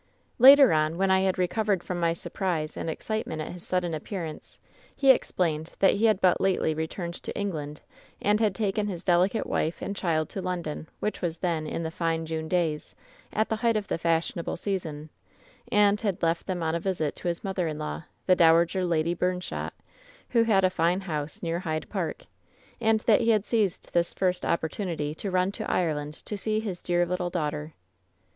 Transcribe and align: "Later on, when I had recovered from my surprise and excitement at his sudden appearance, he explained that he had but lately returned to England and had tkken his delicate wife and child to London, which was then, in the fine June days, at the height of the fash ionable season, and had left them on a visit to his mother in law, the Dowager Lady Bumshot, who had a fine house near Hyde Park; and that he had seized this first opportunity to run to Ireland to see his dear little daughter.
"Later 0.39 0.73
on, 0.73 0.97
when 0.97 1.11
I 1.11 1.19
had 1.19 1.37
recovered 1.37 1.83
from 1.83 1.99
my 1.99 2.13
surprise 2.13 2.75
and 2.75 2.89
excitement 2.89 3.39
at 3.39 3.51
his 3.51 3.63
sudden 3.63 3.93
appearance, 3.93 4.57
he 4.95 5.11
explained 5.11 5.73
that 5.77 5.93
he 5.93 6.05
had 6.05 6.19
but 6.19 6.41
lately 6.41 6.73
returned 6.73 7.13
to 7.21 7.37
England 7.37 7.81
and 8.19 8.39
had 8.39 8.55
tkken 8.55 8.87
his 8.87 9.03
delicate 9.03 9.45
wife 9.45 9.79
and 9.79 9.95
child 9.95 10.27
to 10.29 10.41
London, 10.41 10.87
which 11.01 11.21
was 11.21 11.37
then, 11.37 11.67
in 11.67 11.83
the 11.83 11.91
fine 11.91 12.25
June 12.25 12.47
days, 12.47 12.95
at 13.31 13.47
the 13.49 13.57
height 13.57 13.77
of 13.77 13.87
the 13.89 13.97
fash 13.99 14.31
ionable 14.31 14.57
season, 14.57 15.11
and 15.71 16.01
had 16.01 16.23
left 16.23 16.47
them 16.47 16.63
on 16.63 16.73
a 16.73 16.79
visit 16.79 17.15
to 17.17 17.27
his 17.27 17.43
mother 17.43 17.67
in 17.67 17.77
law, 17.77 18.01
the 18.25 18.35
Dowager 18.35 18.83
Lady 18.83 19.13
Bumshot, 19.13 19.71
who 20.29 20.41
had 20.41 20.63
a 20.63 20.71
fine 20.71 21.01
house 21.01 21.43
near 21.43 21.59
Hyde 21.59 21.87
Park; 21.89 22.25
and 22.79 23.01
that 23.01 23.21
he 23.21 23.29
had 23.29 23.45
seized 23.45 23.93
this 23.93 24.13
first 24.15 24.47
opportunity 24.47 25.13
to 25.13 25.29
run 25.29 25.51
to 25.51 25.69
Ireland 25.69 26.15
to 26.25 26.39
see 26.39 26.59
his 26.59 26.81
dear 26.81 27.05
little 27.05 27.29
daughter. 27.29 27.75